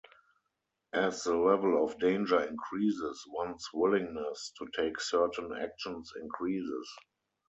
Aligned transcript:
As 0.95 1.21
the 1.21 1.35
level 1.35 1.85
of 1.85 1.99
danger 1.99 2.41
increases, 2.41 3.23
one's 3.27 3.67
willingness 3.71 4.51
to 4.57 4.67
take 4.75 4.99
certain 4.99 5.53
actions 5.55 6.11
increases. 6.19 6.89